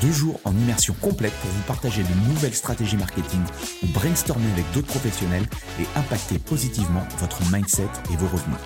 [0.00, 3.40] Deux jours en immersion complète pour vous partager de nouvelles stratégies marketing
[3.82, 5.46] ou brainstormer avec d'autres professionnels
[5.80, 8.58] et impacter positivement votre mindset et vos revenus.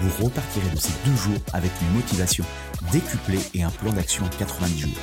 [0.00, 2.44] Vous repartirez de ces deux jours avec une motivation
[2.92, 4.98] décuplée et un plan d'action en 90 jours.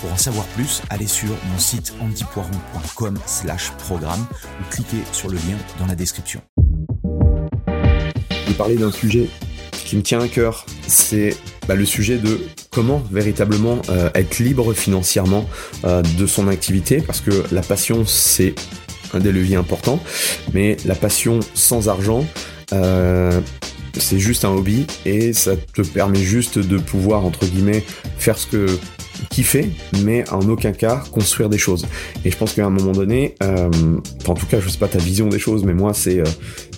[0.00, 4.26] Pour en savoir plus, allez sur mon site antipoiron.com slash programme
[4.60, 6.40] ou cliquez sur le lien dans la description.
[7.68, 9.28] Je vais parler d'un sujet
[9.72, 11.36] qui me tient à cœur, c'est
[11.70, 12.40] bah, le sujet de
[12.72, 15.48] comment véritablement euh, être libre financièrement
[15.84, 18.56] euh, de son activité, parce que la passion c'est
[19.14, 20.02] un des leviers importants,
[20.52, 22.26] mais la passion sans argent,
[22.72, 23.40] euh,
[23.96, 27.84] c'est juste un hobby et ça te permet juste de pouvoir entre guillemets
[28.18, 28.66] faire ce que
[29.28, 29.70] kiffer,
[30.02, 31.86] mais en aucun cas construire des choses.
[32.24, 35.28] Et je pense qu'à un moment donné, en tout cas, je sais pas ta vision
[35.28, 36.20] des choses, mais moi, c'est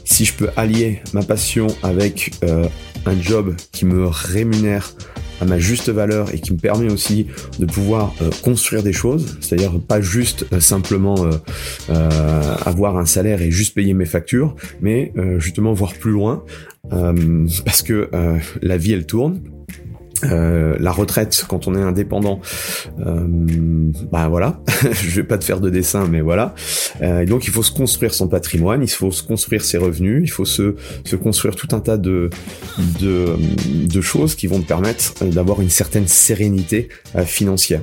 [0.04, 2.32] si je peux allier ma passion avec
[3.06, 4.92] un job qui me rémunère
[5.40, 7.26] à ma juste valeur et qui me permet aussi
[7.58, 11.16] de pouvoir euh, construire des choses, c'est-à-dire pas juste euh, simplement
[12.64, 16.44] avoir un salaire et juste payer mes factures, mais justement voir plus loin,
[17.64, 18.08] parce que
[18.60, 19.40] la vie elle tourne,
[20.24, 22.40] euh, la retraite quand on est indépendant,
[23.00, 23.26] euh,
[24.10, 24.60] bah voilà,
[24.92, 26.54] je vais pas te faire de dessin, mais voilà.
[27.00, 30.30] Euh, donc il faut se construire son patrimoine, il faut se construire ses revenus, il
[30.30, 30.74] faut se,
[31.22, 32.30] construire tout un tas de,
[33.00, 33.36] de,
[33.86, 37.82] de choses qui vont te permettre d'avoir une certaine sérénité euh, financière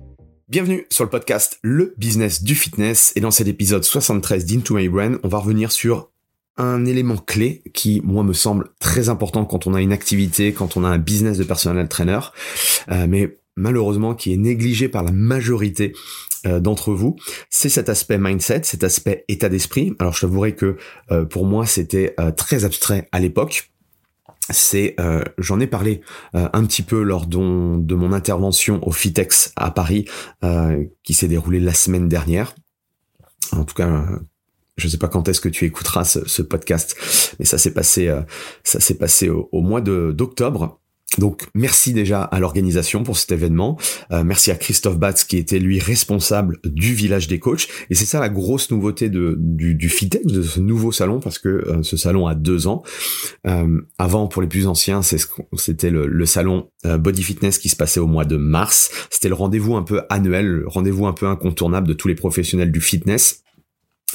[0.51, 3.13] Bienvenue sur le podcast Le Business du Fitness.
[3.15, 6.09] Et dans cet épisode 73 d'Into My Brain, on va revenir sur
[6.57, 10.75] un élément clé qui, moi, me semble très important quand on a une activité, quand
[10.75, 12.19] on a un business de personnel trainer,
[12.91, 15.93] euh, mais malheureusement qui est négligé par la majorité
[16.45, 17.15] euh, d'entre vous,
[17.49, 19.93] c'est cet aspect mindset, cet aspect état d'esprit.
[19.99, 20.75] Alors je t'avouerai que
[21.11, 23.70] euh, pour moi c'était très abstrait à l'époque
[24.49, 26.01] c'est, euh, j'en ai parlé
[26.35, 30.05] euh, un petit peu lors de, mon intervention au Fitex à Paris,
[30.43, 32.55] euh, qui s'est déroulée la semaine dernière.
[33.51, 34.05] En tout cas,
[34.77, 36.95] je ne sais pas quand est-ce que tu écouteras ce, podcast,
[37.39, 38.13] mais ça s'est passé,
[38.63, 40.80] ça s'est passé au, mois d'octobre.
[41.17, 43.77] Donc merci déjà à l'organisation pour cet événement.
[44.11, 47.67] Euh, merci à Christophe Batz qui était lui responsable du village des coachs.
[47.89, 49.91] Et c'est ça la grosse nouveauté de, du, du
[50.23, 52.83] de ce nouveau salon, parce que euh, ce salon a deux ans.
[53.45, 57.99] Euh, avant, pour les plus anciens, c'était le, le, salon Body Fitness qui se passait
[57.99, 58.89] au mois de mars.
[59.09, 62.71] C'était le rendez-vous un peu annuel, le rendez-vous un peu incontournable de tous les professionnels
[62.71, 63.43] du fitness.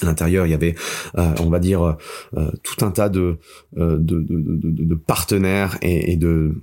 [0.02, 0.74] À l'intérieur, il y avait,
[1.16, 1.96] euh, on va dire,
[2.36, 3.38] euh, tout un tas de,
[3.78, 6.62] euh, de, partenaires et, de,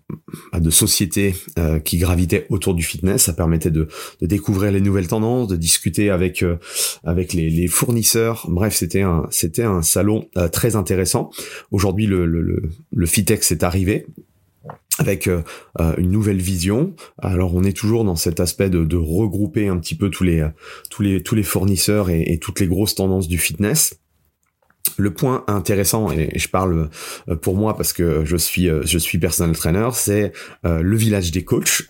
[0.51, 1.35] bah, de sociétés
[1.83, 3.23] qui gravitaient autour du fitness.
[3.23, 3.87] Ça permettait de,
[4.21, 6.43] de découvrir les nouvelles tendances, de discuter avec
[7.03, 8.45] avec les, fournisseurs.
[8.49, 11.31] Bref, c'était un c'était un salon très intéressant.
[11.71, 14.05] Aujourd'hui, le, le Fitex est arrivé
[14.99, 15.41] avec euh,
[15.79, 16.95] euh, une nouvelle vision.
[17.21, 20.47] Alors on est toujours dans cet aspect de, de regrouper un petit peu tous les
[20.89, 23.99] tous les tous les fournisseurs et, et, toutes les grosses tendances du fitness.
[24.97, 26.89] Le point intéressant et je parle
[27.29, 30.31] euh, pour moi parce que je suis je suis personal trainer, c'est
[30.63, 31.83] le village des coachs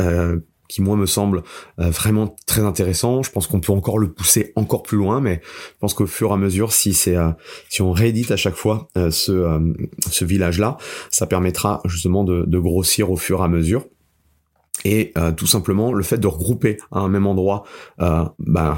[0.67, 1.43] qui moi me semble
[1.79, 3.23] euh, vraiment très intéressant.
[3.23, 6.31] Je pense qu'on peut encore le pousser encore plus loin, mais je pense qu'au fur
[6.31, 7.29] et à mesure, si c'est euh,
[7.69, 9.73] si on réédite à chaque fois euh, ce
[10.09, 10.77] ce village là,
[11.11, 13.85] ça permettra justement de, de, grossir au fur et à mesure.
[14.85, 17.63] Et tout simplement le fait de regrouper à un même endroit,
[17.99, 18.77] ben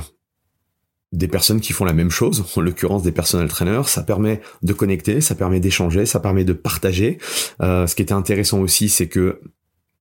[1.13, 4.73] des personnes qui font la même chose, en l'occurrence des personnels trainers, ça permet de
[4.73, 7.17] connecter, ça permet d'échanger, ça permet de partager.
[7.59, 9.39] ce qui était intéressant aussi, c'est que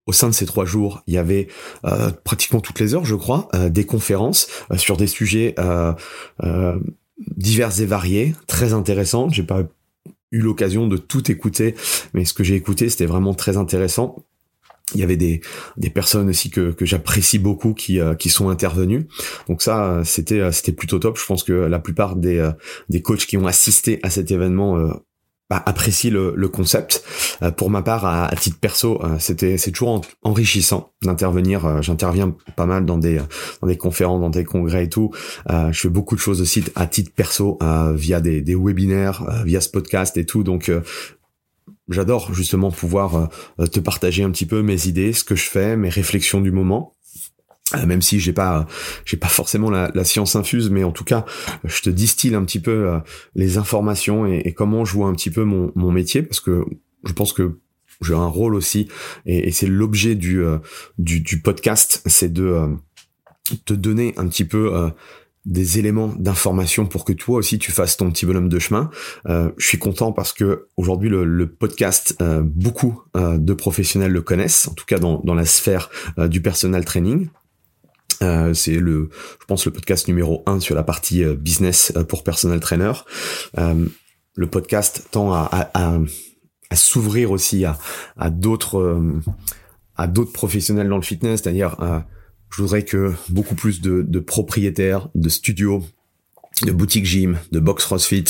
[0.07, 1.49] au sein de ces trois jours, il y avait
[1.85, 5.55] euh, pratiquement toutes les heures, je crois, euh, des conférences euh, sur des sujets
[7.37, 9.29] divers et variés, très intéressants.
[9.29, 9.63] J'ai pas
[10.33, 11.75] eu l'occasion de tout écouter,
[12.13, 14.25] mais ce que j'ai écouté, c'était vraiment très intéressant.
[14.95, 15.41] Il y avait des,
[15.79, 19.07] des personnes aussi que, que j'apprécie beaucoup qui, qui sont intervenues.
[19.49, 21.19] Donc ça, c'était plutôt top.
[21.19, 22.51] Je pense que la plupart des,
[22.91, 25.01] des coachs qui ont assisté à cet événement
[25.59, 27.05] apprécie le, le concept.
[27.43, 31.65] Euh, pour ma part, à, titre perso, euh, c'était c'est toujours enrichissant d'intervenir.
[31.65, 33.21] Euh, j'interviens pas mal dans des
[33.61, 35.11] dans des conférences, dans des congrès et tout.
[35.49, 37.59] je fais beaucoup de choses aussi à titre perso
[37.95, 40.43] via des, des webinaires, via ce podcast et tout.
[40.43, 40.71] Donc
[41.89, 43.29] j'adore justement pouvoir
[43.73, 46.95] te partager un petit peu mes idées, ce que je fais, mes réflexions du moment.
[47.77, 48.67] Euh, même si j'ai pas
[49.05, 51.25] j'ai pas forcément la, science infuse mais en tout cas
[51.65, 52.99] je te distille un petit peu euh,
[53.35, 56.65] les informations et, comment je vois un petit peu mon, mon métier parce que
[57.05, 57.59] je pense que
[58.03, 58.89] j'ai un rôle aussi
[59.25, 60.59] et, c'est l'objet du, euh,
[60.99, 62.77] du, du podcast c'est de
[63.65, 64.91] te donner un petit peu
[65.45, 68.91] des éléments d'information pour que toi aussi tu fasses ton petit bonhomme de chemin.
[69.27, 74.73] je suis content parce que aujourd'hui le, le, podcast, beaucoup de professionnels le connaissent, en
[74.73, 77.29] tout cas dans, dans la sphère du personal training.
[78.25, 79.11] Euh, c'est le,
[79.41, 82.93] je pense, le podcast numéro 1 sur la partie euh, business euh, pour personal trainer.
[84.37, 85.99] le podcast tend à, à,
[86.71, 87.79] à, s'ouvrir aussi à,
[88.17, 89.01] à d'autres
[89.95, 91.77] à d'autres professionnels dans le fitness, c'est-à-dire
[92.51, 95.85] je voudrais que beaucoup plus de, de propriétaires de studios
[96.63, 98.25] de boutique gym, de box CrossFit,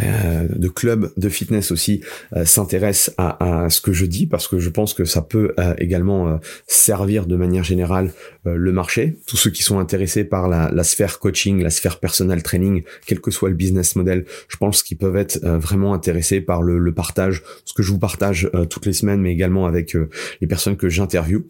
[0.00, 2.02] euh, de club de fitness aussi
[2.36, 5.54] euh, s'intéresse à, à, ce que je dis parce que je pense que ça peut
[5.58, 6.36] euh, également euh,
[6.68, 8.12] servir de manière générale
[8.44, 9.16] le marché.
[9.26, 13.20] Tous ceux qui sont intéressés par la, la, sphère coaching, la sphère personal training, quel
[13.20, 16.92] que soit le business model, je pense qu'ils peuvent être vraiment intéressés par le, le,
[16.92, 19.96] partage, ce que je vous partage toutes les semaines, mais également avec
[20.42, 21.44] les personnes que j'interviewe.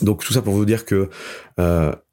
[0.00, 1.10] Donc tout ça pour vous dire que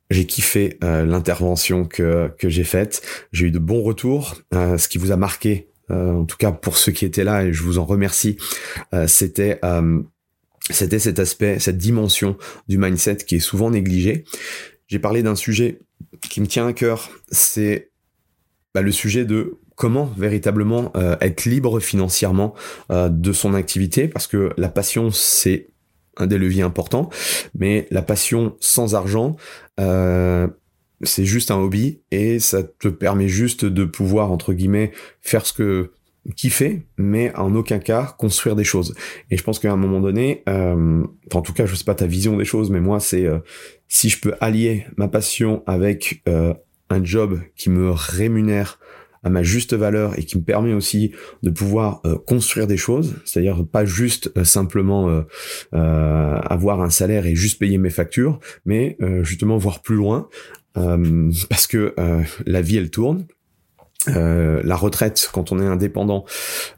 [0.10, 3.02] j'ai kiffé euh, l'intervention que, que j'ai faite.
[3.31, 4.36] J'ai eu de bons retours.
[4.54, 7.44] Euh, ce qui vous a marqué, euh, en tout cas pour ceux qui étaient là,
[7.44, 8.38] et je vous en remercie,
[9.07, 9.60] c'était
[10.72, 12.38] c'était cet aspect, cette dimension
[12.68, 14.24] du mindset qui est souvent négligée.
[14.88, 15.80] J'ai parlé d'un sujet
[16.22, 17.92] qui me tient à cœur, c'est
[18.74, 20.92] bah, le sujet de comment véritablement
[21.22, 22.56] être libre financièrement
[22.90, 25.69] de son activité, parce que la passion, c'est
[26.18, 27.10] un des leviers importants,
[27.58, 29.36] mais la passion sans argent,
[29.80, 30.48] euh,
[31.02, 34.92] c'est juste un hobby et ça te permet juste de pouvoir entre guillemets
[35.22, 35.92] faire ce que
[36.36, 38.96] kiffer, mais en aucun cas construire des choses.
[39.30, 41.04] Et je pense qu'à un moment donné, euh,
[41.34, 43.40] en tout cas, je sais pas ta vision des choses, mais moi, c'est euh,
[43.88, 46.24] si je peux allier ma passion avec
[46.90, 48.80] un job qui me rémunère
[49.25, 51.12] à ma juste valeur et qui me permet aussi
[51.44, 57.25] de pouvoir euh, construire des choses, c'est-à-dire pas juste euh, simplement euh, avoir un salaire
[57.25, 60.30] et juste payer mes factures, mais justement voir plus loin
[61.50, 61.95] parce que
[62.45, 63.25] la vie elle tourne
[64.10, 66.25] euh, la retraite quand on est indépendant,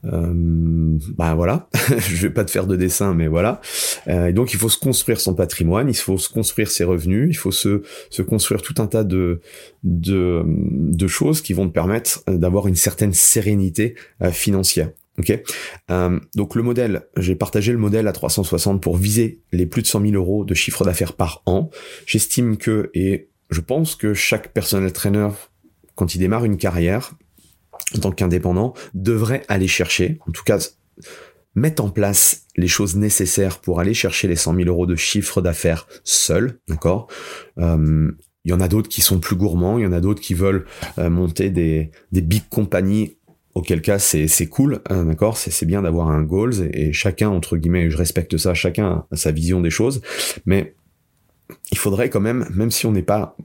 [0.06, 3.62] euh, bah voilà, je vais pas te faire de dessin, mais voilà.
[4.08, 7.28] Euh, et donc il faut se construire son patrimoine, il faut se construire ses revenus,
[7.30, 9.42] il faut se, se construire tout un tas de,
[9.84, 14.90] de, de choses qui vont te permettre d'avoir une certaine sérénité euh, financière.
[15.20, 15.36] Ok,
[15.90, 19.88] euh, donc le modèle, j'ai partagé le modèle à 360 pour viser les plus de
[19.88, 21.72] 100 000 euros de chiffre d'affaires par an.
[22.06, 25.30] J'estime que et je pense que chaque personnel trainer
[25.98, 27.12] quand il démarre une carrière
[27.96, 30.60] en tant qu'indépendant, devrait aller chercher, en tout cas
[31.56, 35.42] mettre en place les choses nécessaires pour aller chercher les 100 000 euros de chiffre
[35.42, 37.08] d'affaires seul, d'accord?
[37.58, 38.12] Euh,
[38.46, 40.34] Il y en a d'autres qui sont plus gourmands, il y en a d'autres qui
[40.34, 40.66] veulent
[41.00, 43.18] euh, monter des, des big compagnies.
[43.56, 45.36] Auquel cas c'est c'est cool hein, d'accord?
[45.36, 49.16] C'est bien d'avoir un goals et, et, chacun entre guillemets je respecte ça chacun a
[49.16, 50.04] sa vision des choses.
[50.46, 50.76] Mais
[51.72, 53.36] il faudrait quand même même si on n'est pas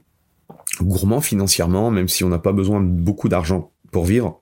[0.81, 4.41] gourmand financièrement, même si on n'a pas besoin de beaucoup d'argent pour vivre,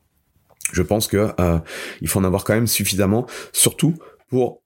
[0.71, 1.59] je pense que euh,
[2.01, 3.95] il faut en avoir quand même suffisamment, surtout
[4.29, 4.61] pour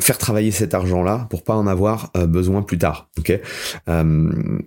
[0.00, 3.10] faire travailler cet argent-là pour pas en avoir euh, besoin plus tard.
[3.18, 3.38] Ok?
[3.88, 4.58] Euh,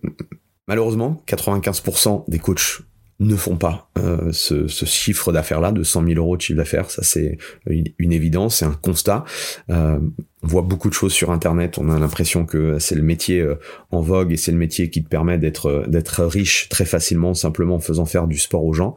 [0.67, 2.81] malheureusement, 95% des coachs
[3.19, 6.91] ne font pas euh, ce, ce, chiffre d'affaires-là de 100 000 euros de chiffre d'affaires.
[6.91, 9.23] Ça, c'est une, évidence, c'est un constat.
[9.69, 9.99] Euh,
[10.45, 11.79] on voit beaucoup de choses sur Internet.
[11.79, 13.55] On a l'impression que c'est le métier euh,
[13.89, 17.33] en vogue et c'est le métier qui te permet d'être euh, d'être riche très facilement
[17.33, 18.95] simplement en faisant faire du sport aux gens.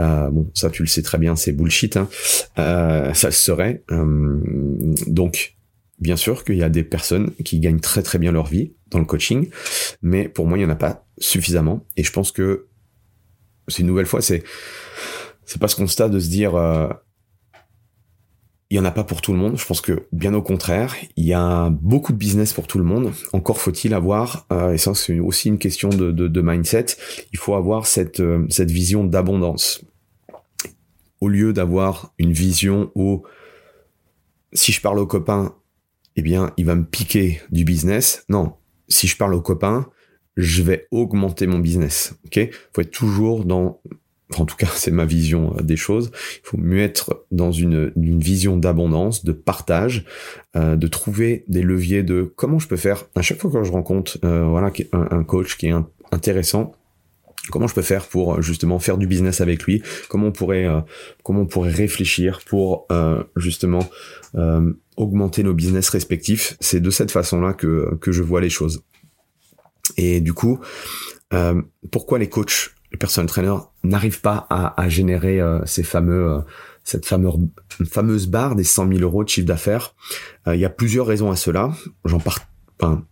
[0.00, 1.96] Euh, bon, ça, tu le sais très bien, c'est bullshit.
[1.96, 2.08] Hein.
[2.56, 3.84] ça le serait.
[5.06, 5.56] donc,
[6.00, 8.98] bien sûr qu'il y a des personnes qui gagnent très très bien leur vie dans
[8.98, 9.50] le coaching,
[10.02, 11.86] mais pour moi, il y en a pas suffisamment.
[11.96, 12.66] Et je pense que
[13.68, 14.42] c'est une nouvelle fois, c'est
[15.44, 16.88] c'est pas ce constat de se dire euh,
[18.70, 19.56] il y en a pas pour tout le monde.
[19.56, 22.84] Je pense que bien au contraire, il y a beaucoup de business pour tout le
[22.84, 23.12] monde.
[23.32, 26.86] Encore faut-il avoir, euh, et ça c'est aussi une question de, de, mindset,
[27.32, 29.84] il faut avoir cette, euh, cette vision d'abondance.
[31.20, 33.22] Au lieu d'avoir une vision où
[34.52, 35.54] si je parle au copain,
[36.16, 38.24] eh bien il va me piquer du business.
[38.28, 38.52] Non,
[38.88, 39.88] si je parle au copain,
[40.38, 42.14] je vais augmenter mon business.
[42.24, 43.80] Ok, faut être toujours dans
[44.36, 46.10] en tout cas c'est ma vision euh, des choses,
[46.44, 50.04] il faut mieux être dans une, vision d'abondance, de partage,
[50.56, 53.72] euh, de trouver des leviers de comment je peux faire, à chaque fois que je
[53.72, 55.74] rencontre euh, voilà, un, coach qui est
[56.12, 56.72] intéressant,
[57.50, 60.66] comment je peux faire pour justement faire du business avec lui, comment on pourrait,
[61.22, 62.86] comment on pourrait réfléchir pour
[63.36, 63.80] justement
[64.96, 68.82] augmenter nos business respectifs, c'est de cette façon-là que, que je vois les choses.
[69.96, 70.60] Et du coup,
[71.90, 73.54] pourquoi les coachs le personal trainer
[73.84, 76.40] n'arrive pas à, générer euh, ces fameux, euh,
[76.84, 77.38] cette fameuse,
[77.90, 79.94] fameuse barre des 100 000 euros de chiffre d'affaires?
[80.46, 81.72] Euh, il y a plusieurs raisons à cela.
[82.04, 82.18] J'en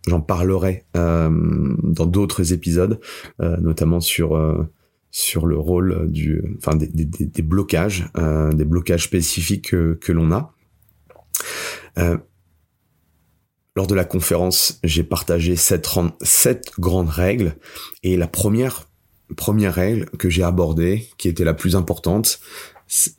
[0.07, 3.01] j'en parlerai dans d'autres épisodes,
[3.39, 4.65] notamment sur
[5.11, 10.31] sur le rôle du, enfin des, des, des blocages, des blocages spécifiques que, que l'on
[10.31, 10.53] a.
[13.77, 15.87] lors de la conférence, j'ai partagé sept,
[16.79, 17.57] grandes règles
[18.01, 18.89] et la première
[19.35, 22.39] première règle que j'ai abordée, qui était la plus importante,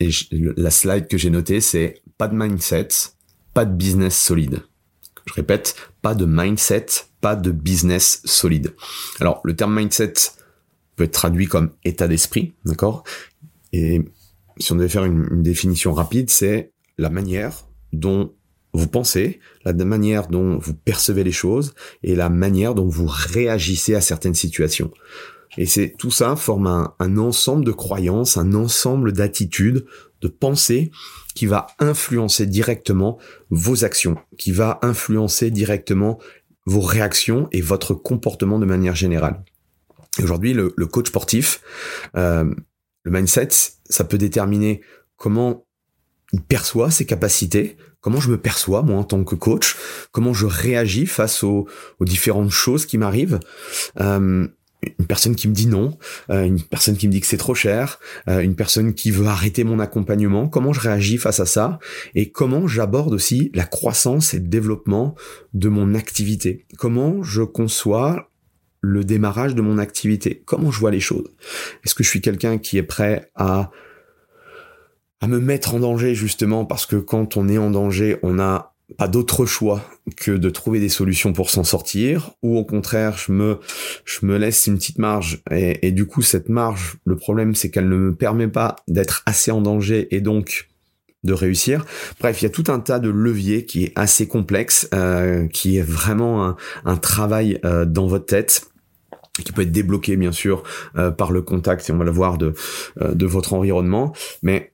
[0.00, 2.88] et la slide que j'ai notée, c'est pas de mindset,
[3.54, 4.64] pas de business solide.
[5.26, 6.86] Je répète, pas de mindset,
[7.20, 8.74] pas de business solide.
[9.20, 10.14] Alors, le terme mindset
[10.96, 13.04] peut être traduit comme état d'esprit, d'accord?
[13.72, 14.02] Et
[14.58, 18.34] si on devait faire une définition rapide, c'est la manière dont
[18.78, 23.94] vous pensez, la manière dont vous percevez les choses et la manière dont vous réagissez
[23.94, 24.90] à certaines situations.
[25.56, 26.66] Et c'est tout ça forme
[26.98, 29.86] un, ensemble de croyances, un ensemble d'attitudes,
[30.20, 30.90] de pensées
[31.34, 33.18] qui va influencer directement
[33.50, 36.18] vos actions, qui va influencer directement
[36.66, 39.42] vos réactions et votre comportement de manière générale.
[40.22, 41.62] Aujourd'hui, le, coach sportif,
[42.16, 42.52] euh,
[43.04, 43.48] le mindset,
[43.88, 44.82] ça peut déterminer
[45.16, 45.66] comment
[46.32, 49.76] il perçoit ses capacités, comment je me perçois moi en tant que coach,
[50.12, 51.66] comment je réagis face aux,
[52.00, 53.40] différentes choses qui m'arrivent.
[54.00, 54.46] Euh,
[54.98, 55.98] une personne qui me dit non,
[56.30, 59.26] euh, une personne qui me dit que c'est trop cher, euh, une personne qui veut
[59.26, 61.80] arrêter mon accompagnement, comment je réagis face à ça
[62.14, 65.16] et comment j'aborde aussi la croissance et le développement
[65.52, 66.64] de mon activité.
[66.78, 68.30] Comment je conçois
[68.80, 71.28] le démarrage de mon activité, comment je vois les choses.
[71.84, 73.72] Est-ce que je suis quelqu'un qui est prêt à
[75.20, 78.74] à me mettre en danger justement parce que quand on est en danger, on a
[78.96, 79.82] pas d'autre choix
[80.16, 83.58] que de trouver des solutions pour s'en sortir, ou au contraire, je me,
[84.04, 87.70] je me laisse une petite marge, et, et du coup, cette marge, le problème, c'est
[87.70, 90.68] qu'elle ne me permet pas d'être assez en danger, et donc
[91.24, 91.84] de réussir.
[92.20, 95.76] Bref, il y a tout un tas de leviers qui est assez complexe, euh, qui
[95.76, 98.68] est vraiment un, un travail euh, dans votre tête
[99.44, 100.62] qui peut être débloqué bien sûr
[100.96, 102.54] euh, par le contact et on va le voir de
[103.00, 104.72] euh, de votre environnement mais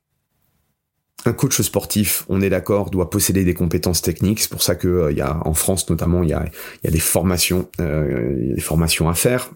[1.27, 4.41] un coach sportif, on est d'accord, doit posséder des compétences techniques.
[4.41, 6.45] C'est pour ça que euh, y a en France notamment, il y a,
[6.83, 9.51] y a des formations, euh, des formations à faire.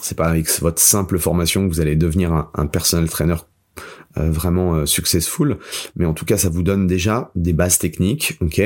[0.00, 3.36] C'est pas avec votre simple formation que vous allez devenir un, un trainer
[4.18, 5.58] euh, vraiment euh, successful,
[5.96, 8.60] mais en tout cas ça vous donne déjà des bases techniques, ok,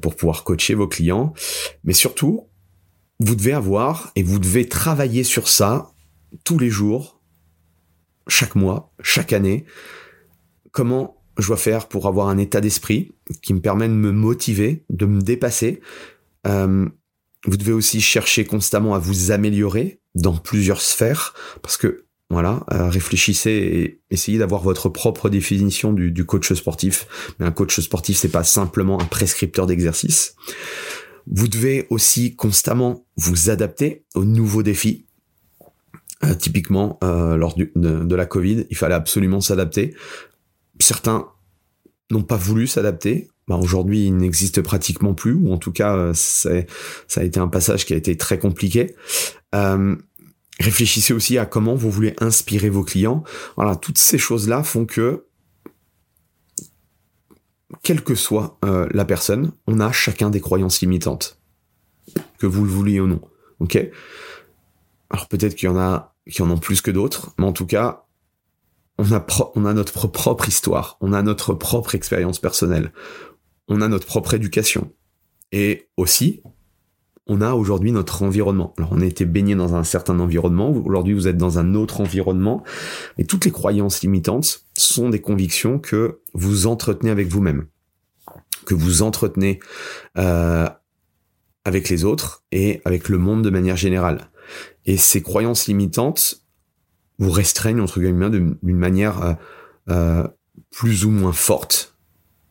[0.00, 1.34] pour pouvoir coacher vos clients.
[1.82, 2.48] Mais surtout,
[3.20, 5.90] vous devez avoir et vous devez travailler sur ça
[6.44, 7.20] tous les jours,
[8.28, 9.64] chaque mois, chaque année.
[10.72, 13.12] Comment je dois faire pour avoir un état d'esprit
[13.42, 15.80] qui me permet de me motiver, de me dépasser.
[16.46, 16.88] Euh,
[17.46, 22.88] vous devez aussi chercher constamment à vous améliorer dans plusieurs sphères parce que voilà, euh,
[22.88, 27.06] réfléchissez et essayez d'avoir votre propre définition du, coach sportif.
[27.38, 30.34] Mais un coach sportif, c'est pas simplement un prescripteur d'exercice.
[31.26, 35.06] Vous devez aussi constamment vous adapter aux nouveaux défis.
[36.24, 39.94] Euh, typiquement, lors de, la Covid, il fallait absolument s'adapter
[40.80, 41.28] certains
[42.10, 43.28] n'ont pas voulu s'adapter.
[43.48, 46.50] Bah, aujourd'hui, il n'existe pratiquement plus, ou en tout cas, euh, ça
[47.16, 48.94] a été un passage qui a été très compliqué.
[49.54, 49.96] Euh,
[50.60, 53.22] réfléchissez aussi à comment vous voulez inspirer vos clients.
[53.56, 55.26] Voilà, toutes ces choses-là font que,
[57.82, 61.38] quelle que soit euh, la personne, on a chacun des croyances limitantes,
[62.38, 63.20] que vous le vouliez ou non.
[63.60, 63.78] Ok?
[65.10, 67.66] Alors peut-être qu'il y en a qui en ont plus que d'autres, mais en tout
[67.66, 68.03] cas,
[68.98, 72.92] on a, notre propre histoire, on a notre propre expérience personnelle,
[73.68, 74.92] on a notre propre éducation.
[75.52, 76.42] Et aussi,
[77.26, 78.74] on a aujourd'hui notre environnement.
[78.76, 82.00] Alors on a été baigné dans un certain environnement, aujourd'hui vous êtes dans un autre
[82.00, 82.62] environnement,
[83.18, 87.66] et toutes les croyances limitantes sont des convictions que vous entretenez avec vous-même,
[88.66, 89.60] que vous entretenez
[90.18, 90.68] euh,
[91.64, 94.30] avec les autres et avec le monde de manière générale.
[94.84, 96.43] Et ces croyances limitantes
[97.18, 99.34] vous restreignent entre guillemets d'une manière euh,
[99.90, 100.28] euh,
[100.70, 101.96] plus ou moins forte.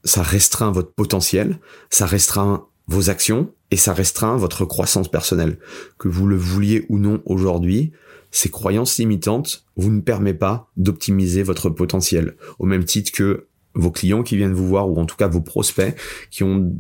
[0.04, 5.58] Ça restreint votre potentiel, ça restreint vos actions et ça restreint votre croissance personnelle.
[5.98, 7.94] Que vous le vouliez ou non aujourd'hui,
[8.32, 12.36] ces croyances limitantes vous ne permettent pas d'optimiser votre potentiel.
[12.60, 15.42] Au même titre que vos clients qui viennent vous voir ou en tout cas vos
[15.42, 15.96] prospects
[16.30, 16.76] qui ont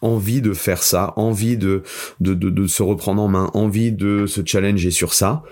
[0.00, 1.82] envie de faire ça, envie de,
[2.20, 5.42] de, de, de se reprendre en main, envie de se challenger sur ça,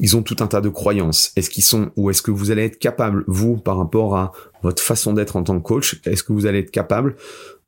[0.00, 1.32] ils ont tout un tas de croyances.
[1.36, 4.32] Est-ce qu'ils sont, ou est-ce que vous allez être capable, vous, par rapport à
[4.62, 7.16] votre façon d'être en tant que coach, est-ce que vous allez être capable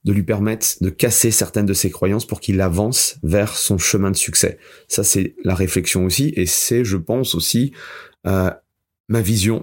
[0.05, 4.11] de lui permettre de casser certaines de ses croyances pour qu'il avance vers son chemin
[4.11, 4.59] de succès?
[4.89, 7.73] Ça, c'est la réflexion aussi, et c'est, je pense aussi,
[8.27, 8.51] euh,
[9.09, 9.63] ma vision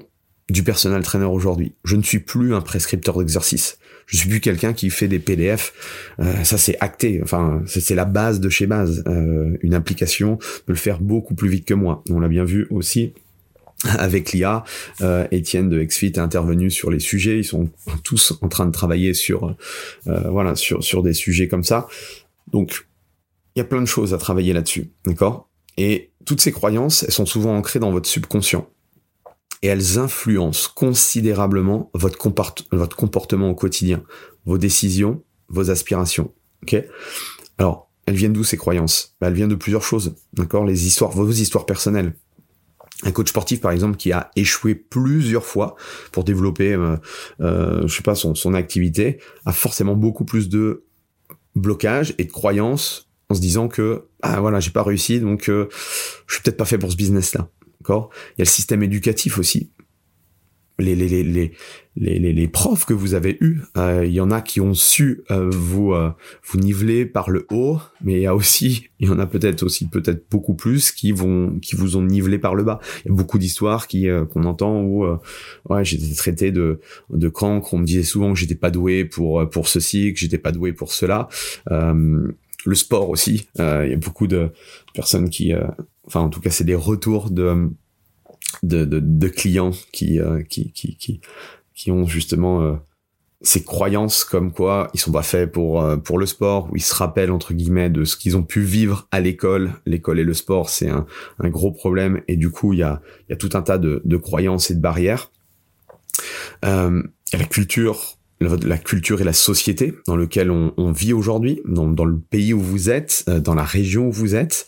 [0.49, 1.75] du personal trainer aujourd'hui.
[1.83, 3.77] Je ne suis plus un prescripteur d'exercice.
[4.05, 5.73] Je suis plus quelqu'un qui fait des PDF.
[6.19, 7.21] Euh, ça, c'est acté.
[7.23, 9.03] Enfin, c'est la base de chez base.
[9.07, 12.03] Euh, une application peut le faire beaucoup plus vite que moi.
[12.09, 13.13] On l'a bien vu aussi
[13.85, 14.63] avec l'IA,
[15.01, 17.39] euh, Étienne de XFIT est intervenu sur les sujets.
[17.39, 17.69] Ils sont
[18.03, 19.55] tous en train de travailler sur,
[20.07, 21.87] euh, voilà, sur sur des sujets comme ça.
[22.51, 22.85] Donc,
[23.55, 25.49] il y a plein de choses à travailler là-dessus, d'accord?
[25.77, 28.69] Et toutes ces croyances, elles sont souvent ancrées dans votre subconscient
[29.63, 34.03] et elles influencent considérablement votre, comportement au quotidien,
[34.45, 36.33] vos décisions, vos aspirations.
[37.57, 39.15] Alors, elles viennent d'où ces croyances?
[39.21, 40.65] Bah, Elles viennent de plusieurs choses, d'accord?
[40.65, 42.13] Les histoires, vos histoires personnelles.
[43.03, 45.75] Un coach sportif par exemple qui a échoué plusieurs fois
[46.11, 46.95] pour développer euh,
[47.41, 50.85] euh, sais pas son, activité a forcément beaucoup plus de
[51.55, 55.67] blocage et de croyances en se disant que ah voilà j'ai pas réussi donc euh,
[56.27, 57.49] je suis peut-être pas fait pour ce business là
[57.89, 59.71] il y a le système éducatif aussi
[60.79, 61.51] les, les, les,
[61.95, 65.23] les, les, profs que vous avez eus, euh, il y en a qui ont su
[65.29, 66.11] euh, vous euh,
[66.45, 69.63] vous niveler par le haut, mais il y a aussi, il y en a peut-être
[69.63, 72.79] aussi peut-être beaucoup plus qui vont qui vous ont nivelé par le bas.
[73.05, 75.05] Il y a beaucoup d'histoires qui qu'on entend où
[75.69, 76.79] ouais j'étais traité de
[77.11, 80.39] de cancre, on me disait souvent que j'étais pas doué pour pour ceci, que j'étais
[80.39, 81.27] pas doué pour cela.
[81.69, 84.49] le sport aussi, il y a beaucoup de
[84.93, 85.53] personnes qui,
[86.05, 87.69] enfin en tout cas c'est des retours de
[88.61, 91.21] de, de, de clients qui, euh, qui, qui, qui,
[91.73, 92.73] qui, ont justement euh,
[93.41, 96.83] ces croyances comme quoi ils sont pas faits pour euh, pour le sport ou ils
[96.83, 100.33] se rappellent entre guillemets de ce qu'ils ont pu vivre à l'école l'école et le
[100.33, 101.05] sport c'est un,
[101.39, 103.77] un gros problème et du coup il y a il y a tout un tas
[103.77, 105.31] de, de croyances et de barrières
[106.63, 111.87] euh, la culture la culture et la société dans lequel on, on vit aujourd'hui, dans,
[111.87, 114.67] dans, le pays où vous êtes, euh, dans la région où vous êtes.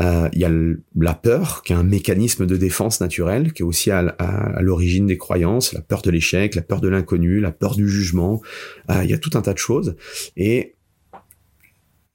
[0.00, 0.50] Euh, il y a
[0.96, 4.16] la peur, qui est un mécanisme de défense naturel, qui est aussi à,
[4.60, 8.40] l'origine des croyances, la peur de l'échec, la peur de l'inconnu, la peur du jugement.
[8.90, 9.96] Euh, il y a tout un tas de choses.
[10.36, 10.74] Et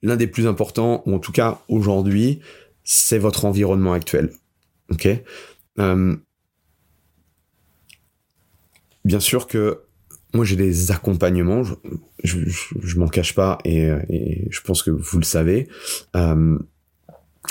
[0.01, 2.39] l'un des plus importants, ou en tout cas aujourd'hui,
[2.83, 4.31] c'est votre environnement actuel.
[4.91, 5.07] Ok?
[5.79, 6.15] Euh,
[9.05, 9.79] Bien sûr que
[10.33, 11.73] moi j'ai des accompagnements, je,
[12.23, 12.37] je,
[12.79, 13.89] je, m'en cache pas et,
[14.51, 15.67] je pense que vous le savez.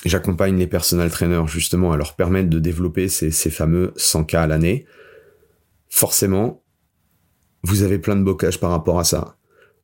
[0.05, 4.42] J'accompagne les personal trainers justement à leur permettre de développer ces, ces fameux 100 cas
[4.42, 4.87] à l'année.
[5.88, 6.62] Forcément,
[7.62, 9.37] vous avez plein de bocages par rapport à ça.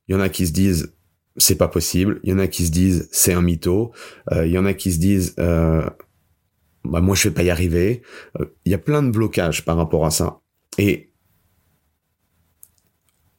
[0.06, 0.94] Il y en a qui se disent
[1.36, 3.92] c'est pas possible, il y en a qui se disent c'est un mytho,
[4.32, 5.82] euh, il y en a qui se disent euh,
[6.84, 8.02] bah moi je vais pas y arriver.
[8.40, 10.40] Euh, il y a plein de blocages par rapport à ça.
[10.78, 11.12] Et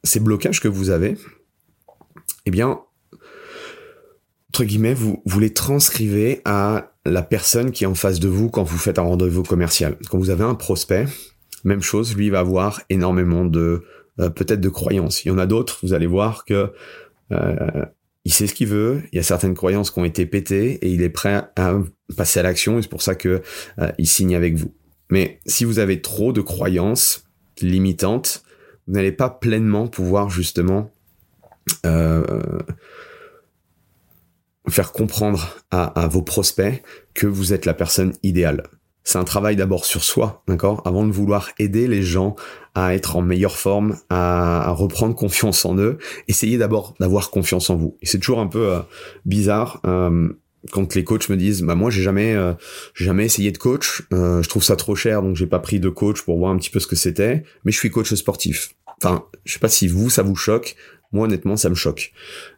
[0.04, 1.16] ces blocages que vous avez,
[2.44, 2.80] eh bien,
[4.64, 8.64] guillemets, vous, vous les transcrivez à la personne qui est en face de vous quand
[8.64, 9.96] vous faites un rendez-vous commercial.
[10.10, 11.06] Quand vous avez un prospect,
[11.64, 13.84] même chose, lui va avoir énormément de
[14.20, 15.24] euh, peut-être de croyances.
[15.24, 16.72] Il y en a d'autres, vous allez voir que
[17.32, 17.84] euh,
[18.24, 19.02] il sait ce qu'il veut.
[19.12, 21.78] Il y a certaines croyances qui ont été pétées et il est prêt à
[22.16, 22.78] passer à l'action.
[22.78, 23.42] Et c'est pour ça que
[23.78, 24.72] euh, il signe avec vous.
[25.10, 27.24] Mais si vous avez trop de croyances
[27.60, 28.42] limitantes,
[28.86, 30.90] vous n'allez pas pleinement pouvoir justement
[34.68, 36.82] faire comprendre à, à, vos prospects
[37.14, 38.64] que vous êtes la personne idéale.
[39.04, 40.82] C'est un travail d'abord sur soi, d'accord?
[40.84, 42.34] Avant de vouloir aider les gens
[42.74, 47.76] à être en meilleure forme, à, reprendre confiance en eux, essayez d'abord d'avoir confiance en
[47.76, 47.96] vous.
[48.02, 48.80] Et c'est toujours un peu euh,
[49.24, 49.80] bizarre.
[49.86, 50.28] Euh,
[50.70, 52.52] quand les coachs me disent bah moi j'ai jamais euh,
[52.94, 55.88] jamais essayé de coach euh, je trouve ça trop cher donc j'ai pas pris de
[55.88, 59.24] coach pour voir un petit peu ce que c'était mais je suis coach sportif enfin
[59.44, 60.76] je sais pas si vous ça vous choque
[61.12, 62.12] moi honnêtement ça me choque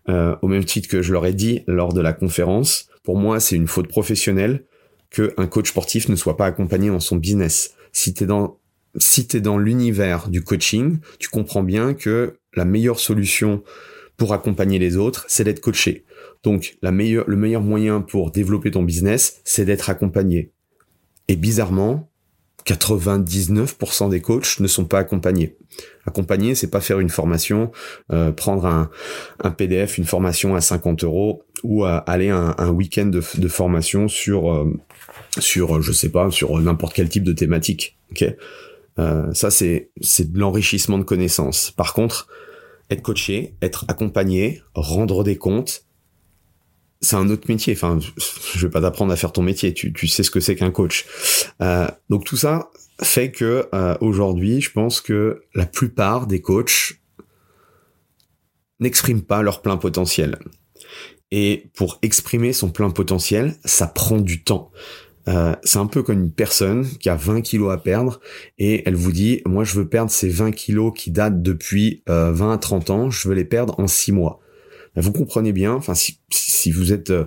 [0.08, 3.40] euh, au même titre que je leur ai dit lors de la conférence pour moi,
[3.40, 4.64] c'est une faute professionnelle
[5.08, 7.74] que un coach sportif ne soit pas accompagné dans son business.
[7.90, 8.58] Si t'es dans
[8.98, 13.62] si dans l'univers du coaching, tu comprends bien que la meilleure solution
[14.18, 16.04] pour accompagner les autres, c'est d'être coaché.
[16.42, 20.52] Donc, la meilleure, le meilleur moyen pour développer ton business, c'est d'être accompagné.
[21.28, 22.10] Et bizarrement,
[22.68, 25.56] 99% des coachs ne sont pas accompagnés.
[26.06, 27.70] Accompagner, c'est pas faire une formation,
[28.12, 34.08] euh, prendre un, PDF, une formation à 50 euros, ou aller un, week-end de, formation
[34.08, 34.72] sur, euh,
[35.38, 37.98] sur, je sais pas, sur n'importe quel type de thématique.
[38.98, 41.70] Euh, ça c'est c'est de l'enrichissement de connaissances.
[41.70, 42.28] Par contre,
[42.90, 45.84] être coaché, être accompagné, rendre des comptes,
[47.00, 47.74] c'est un autre métier.
[47.74, 47.98] Enfin,
[48.54, 49.72] je vais pas t'apprendre à faire ton métier.
[49.72, 51.06] Tu, sais ce que c'est qu'un coach.
[51.62, 52.70] Euh, donc tout ça
[53.02, 56.94] fait que euh, aujourd'hui, je pense que la plupart des coachs
[58.80, 60.38] n'expriment pas leur plein potentiel.
[61.30, 64.72] Et pour exprimer son plein potentiel, ça prend du temps.
[65.28, 68.18] Euh, c'est un peu comme une personne qui a 20 kilos à perdre
[68.56, 72.50] et elle vous dit, moi je veux perdre ces 20 kilos qui datent depuis 20
[72.50, 74.40] à 30 ans, je veux les perdre en 6 mois.
[75.00, 77.24] Vous comprenez bien, enfin si, vous êtes euh,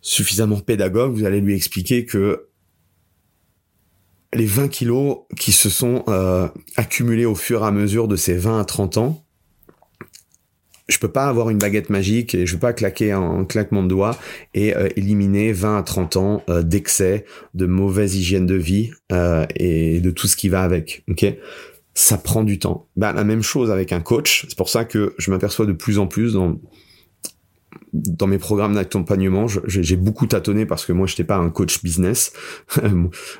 [0.00, 2.46] suffisamment pédagogue, vous allez lui expliquer que
[4.32, 8.34] les 20 kilos qui se sont euh, accumulés au fur et à mesure de ces
[8.34, 9.24] 20 à 30 ans,
[10.88, 13.88] je peux pas avoir une baguette magique et je peux pas claquer un, claquement de
[13.88, 14.16] doigts
[14.54, 18.90] et euh, éliminer 20 à 30 ans d'excès, de mauvaise hygiène de vie
[19.56, 21.02] et de tout ce qui va avec.
[21.08, 21.24] Ok?
[21.96, 22.88] Ça prend du temps.
[22.94, 24.44] Bah, la même chose avec un coach.
[24.48, 26.60] C'est pour ça que je m'aperçois de plus en plus dans
[27.92, 31.82] dans mes programmes d'accompagnement, j'ai beaucoup tâtonné parce que moi, je n'étais pas un coach
[31.82, 32.32] business.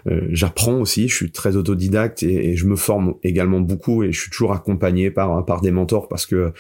[0.07, 4.21] Euh, j'apprends aussi, je suis très autodidacte et, je me forme également beaucoup et je
[4.21, 6.53] suis toujours accompagné par par des mentors parce que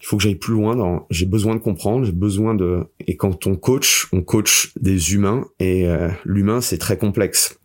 [0.00, 1.04] il faut que j'aille plus loin.
[1.10, 2.84] J'ai besoin de comprendre, j'ai besoin de.
[3.06, 7.58] Et quand on coach, on coach des humains et euh, l'humain c'est très complexe.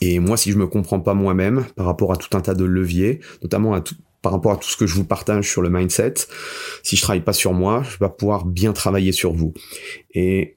[0.00, 2.64] Et moi, si je me comprends pas moi-même par rapport à tout un tas de
[2.64, 3.80] leviers, notamment
[4.22, 6.14] par rapport à tout ce que je vous partage sur le mindset,
[6.82, 9.52] si je travaille pas sur moi, je vais pouvoir bien travailler sur vous.
[10.14, 10.56] Et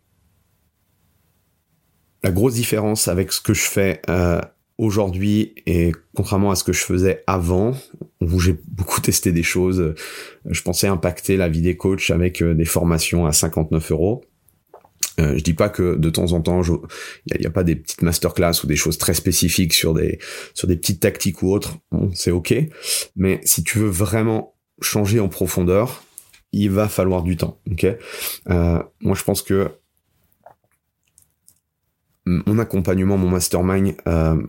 [2.24, 4.40] la grosse différence avec ce que je fais euh,
[4.78, 7.76] aujourd'hui et contrairement à ce que je faisais avant,
[8.22, 9.94] où j'ai beaucoup testé des choses,
[10.46, 14.24] je pensais impacter la vie des coachs avec euh, des formations à 59 euros.
[15.20, 18.02] Euh, je dis pas que de temps en temps, il n'y a, pas des petites
[18.02, 20.20] masterclass ou des choses très spécifiques sur des
[20.54, 21.78] sur des petites tactiques ou autres.
[21.92, 22.54] Bon, c'est ok.
[23.16, 26.04] Mais si tu veux vraiment changer en profondeur,
[26.52, 27.60] il va falloir du temps.
[27.72, 27.86] Ok?
[27.86, 29.70] Euh, moi, je pense que
[32.26, 34.42] mon accompagnement, mon mastermind, euh,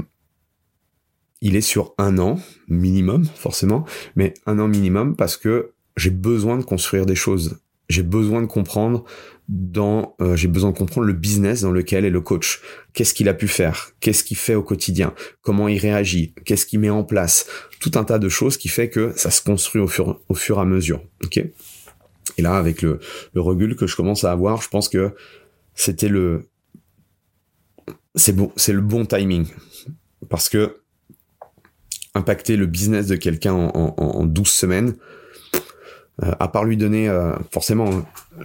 [1.41, 2.39] il est sur un an
[2.69, 3.85] minimum, forcément,
[4.17, 8.47] mais un an minimum parce que j'ai besoin de construire des choses j'ai besoin de
[8.47, 9.05] comprendre
[9.49, 12.63] dans euh, j'ai besoin de comprendre le business dans lequel est le coach.
[12.95, 13.91] Qu'est-ce qu'il a pu faire?
[14.01, 15.15] Qu'est-ce qu'il fait au quotidien?
[15.43, 16.35] Comment il réagit?
[16.45, 17.47] Qu'est-ce qu'il met en place?
[17.81, 20.59] Tout un tas de choses qui fait que ça se construit au fur au fur
[20.59, 21.03] et à mesure.
[21.25, 21.37] OK?
[21.37, 23.01] Et là avec le
[23.35, 25.15] le recul que je commence à avoir, je pense que
[25.75, 26.49] c'était le
[28.15, 29.47] c'est bon, c'est le bon timing.
[30.31, 30.81] Parce que
[32.15, 34.95] impacter le business de quelqu'un en, en, en 12 semaines,
[36.23, 38.43] euh, à part lui donner euh, forcément euh,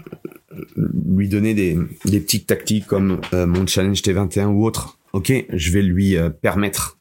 [0.75, 4.97] lui donner des, des petites tactiques comme mon challenge T21 ou autre.
[5.13, 6.99] Ok je vais lui permettre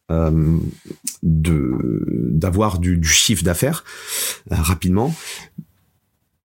[1.22, 3.84] de d'avoir du, du, chiffre d'affaires
[4.50, 5.14] rapidement.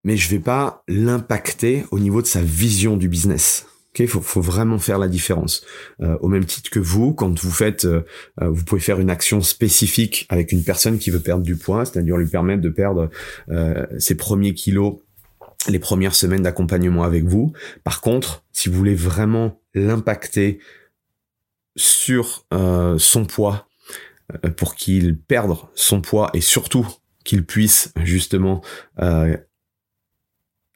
[0.04, 3.68] Mais je vais pas l'impacter au niveau de sa vision du business.
[4.00, 5.64] Il faut, faut, vraiment faire la différence.
[6.02, 8.04] Euh, au même titre que vous, quand vous faites, euh,
[8.42, 11.86] euh, vous pouvez faire une action spécifique avec une personne qui veut perdre du poids,
[11.86, 13.10] c'est-à-dire lui permettre de perdre
[14.00, 15.00] ses premiers kilos
[15.68, 17.54] les premières semaines d'accompagnement avec vous.
[17.84, 20.60] Par contre, si vous voulez vraiment l'impacter
[21.76, 22.46] sur
[22.98, 23.68] son poids
[24.58, 26.86] pour qu'il perde son poids et surtout
[27.24, 28.62] qu'il puisse justement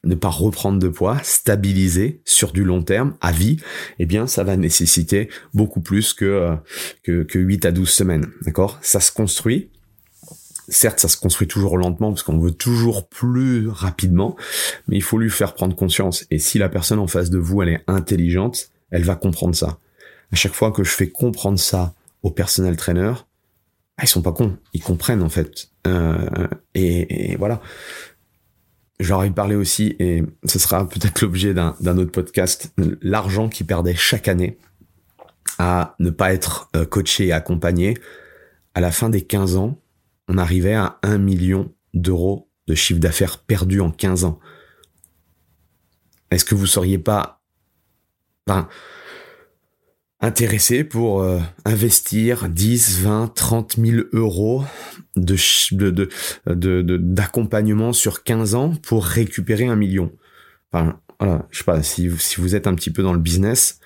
[0.05, 3.57] ne pas reprendre de poids, stabiliser sur du long terme, à vie,
[3.99, 6.55] eh bien, ça va nécessiter beaucoup plus que, euh,
[7.03, 8.27] que, que 8 à 12 semaines.
[8.43, 8.79] D'accord?
[8.81, 9.71] Ça se construit.
[10.67, 14.35] Certes, ça se construit toujours lentement parce qu'on veut toujours plus rapidement,
[14.87, 16.25] mais il faut lui faire prendre conscience.
[16.31, 19.77] Et si la personne en face de vous, elle est intelligente, elle va comprendre ça.
[20.31, 23.13] À chaque fois que je fais comprendre ça au personnel trainer,
[23.97, 25.69] ah, ils sont pas cons, ils comprennent en fait.
[25.87, 27.61] Euh, et, voilà.
[28.99, 34.29] J'aurais parlé aussi, et ce sera peut-être l'objet d'un autre podcast, l'argent qui perdait chaque
[34.29, 34.57] année
[35.59, 37.97] à ne pas être euh, coaché et accompagné.
[38.73, 39.79] À la fin des 15 ans,
[40.27, 44.39] on arrivait à 1 million d'euros de chiffre d'affaires perdu en 15 ans.
[46.31, 47.41] Est-ce que vous seriez pas
[50.19, 54.63] intéressé pour euh, investir 10, 20, 30 000 euros
[56.45, 60.11] d'accompagnement sur 15 ans pour récupérer un million?
[60.71, 63.79] Enfin, voilà, je sais pas, si, si vous êtes un petit peu dans le business,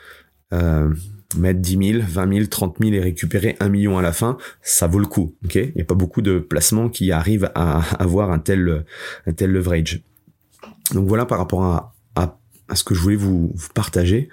[0.54, 0.94] euh,
[1.38, 4.88] mettre 10 000, 20 000, 30 000 et récupérer un million à la fin, ça
[4.88, 5.36] vaut le coup.
[5.46, 8.86] Ok, il n'y a pas beaucoup de placements qui arrivent à avoir un tel
[9.28, 10.02] un tel leverage.
[10.94, 14.30] Donc voilà par rapport à, à, ce que je voulais vous, partager.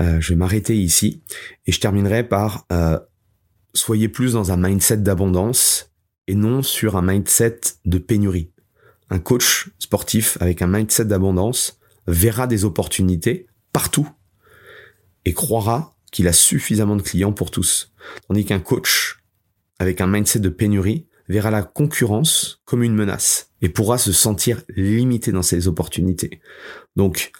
[0.00, 1.22] Euh, je vais m'arrêter ici
[1.66, 2.98] et je terminerai par euh,
[3.74, 5.90] soyez plus dans un mindset d'abondance
[6.28, 8.50] et non sur un mindset de pénurie.
[9.10, 14.08] Un coach sportif avec un mindset d'abondance verra des opportunités partout
[15.24, 17.92] et croira qu'il a suffisamment de clients pour tous.
[18.28, 19.18] Tandis qu'un coach
[19.80, 24.62] avec un mindset de pénurie verra la concurrence comme une menace et pourra se sentir
[24.76, 26.40] limité dans ses opportunités.
[26.94, 27.32] Donc,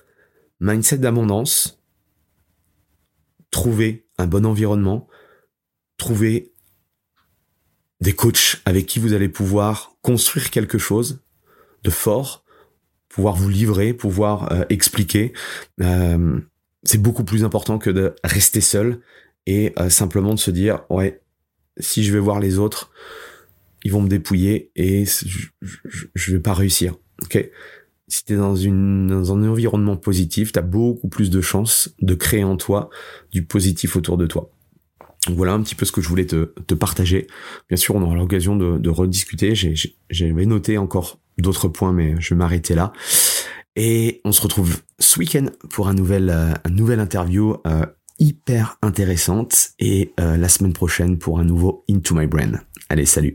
[0.58, 1.80] mindset d'abondance,
[3.50, 5.08] trouver un bon environnement,
[5.98, 6.52] trouver
[8.00, 11.22] des coachs avec qui vous allez pouvoir construire quelque chose
[11.84, 12.44] de fort,
[13.08, 15.32] pouvoir vous livrer, pouvoir euh, expliquer.
[15.80, 16.40] Euh,
[16.92, 19.00] c'est beaucoup plus important que de rester seul
[19.46, 21.22] et euh, simplement de se dire ouais
[21.78, 22.90] si je vais voir les autres
[23.82, 27.48] ils vont me dépouiller et je, vais pas réussir ok?
[28.08, 32.44] Si t'es dans une dans un environnement positif t'as beaucoup plus de chances de créer
[32.44, 32.90] en toi
[33.30, 34.50] du positif autour de toi.
[35.30, 37.26] Voilà un petit peu ce que je voulais te, te partager.
[37.70, 39.54] Bien sûr on aura l'occasion de, de rediscuter.
[40.10, 42.92] J'avais noté encore d'autres points mais je vais m'arrêter là
[43.76, 47.86] et on se retrouve ce week-end pour un nouvel, euh, un interview euh,
[48.18, 52.60] hyper intéressante et euh, la semaine prochaine pour un nouveau Into My Brain.
[52.88, 53.34] Allez, salut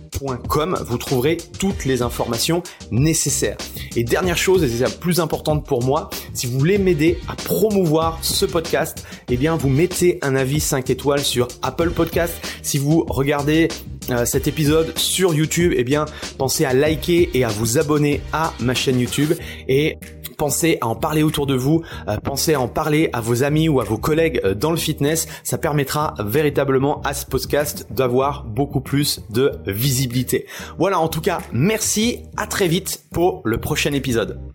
[0.19, 3.57] vous trouverez toutes les informations nécessaires.
[3.95, 7.35] Et dernière chose, et c'est la plus importante pour moi, si vous voulez m'aider à
[7.35, 12.35] promouvoir ce podcast, eh bien vous mettez un avis 5 étoiles sur Apple Podcast.
[12.61, 13.67] Si vous regardez
[14.09, 16.05] euh, cet épisode sur YouTube, eh bien
[16.37, 19.33] pensez à liker et à vous abonner à ma chaîne YouTube
[19.67, 19.97] et
[20.41, 23.69] pensez à en parler autour de vous, euh, pensez à en parler à vos amis
[23.69, 25.27] ou à vos collègues euh, dans le fitness.
[25.43, 30.47] Ça permettra véritablement à ce podcast d'avoir beaucoup plus de visibilité.
[30.79, 34.41] Voilà, en tout cas, merci, à très vite pour le prochain épisode.